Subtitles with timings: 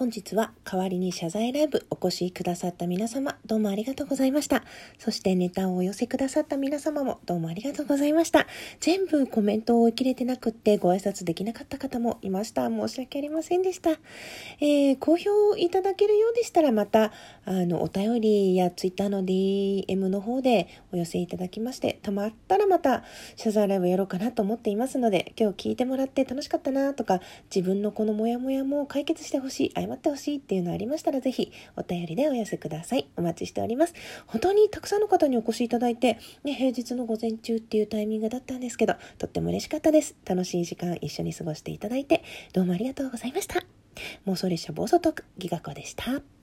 [0.00, 4.64] 本日は代わりに謝罪ライブお越しくださった皆様、どうもありがとうございました。
[4.96, 8.46] そしてネタをお寄せくださった皆様もどうもありがとうございました。
[8.80, 12.66] 全部コメントを追い切れてなくってご挨拶できなかった方もいました。
[12.70, 13.90] 申し訳ありませんでした。
[14.62, 17.12] えー、好評いただけるようでしたらまた、
[17.44, 23.04] あの、お便りや Twitter の DM の方でお寄せいただきまして、たまったらまた
[23.36, 27.20] 謝罪ライブやろうかなと思っていますので、今日聞いてもらって楽しかったなとか、
[27.54, 33.08] 自分のこのモヤモヤも解決してほしい、謝ってほしいっていうのありましたら、ぜひお便りでお寄せください。
[33.16, 33.94] お待ちしております。
[34.26, 40.16] 本当にたくさんの方にお越しいただいて、ね、平日の午前中っていうタイミングだったんですけど、とっても嬉しかったです。
[40.24, 42.22] 楽しい時間一緒に過ごしていただいて、
[42.52, 43.64] どうもありがとうございました。
[44.26, 46.39] 妄想列車暴走トーク、ギガ子でした。